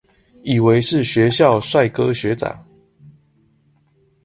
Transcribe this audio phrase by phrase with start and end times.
[0.41, 2.65] 以為是學校帥哥學長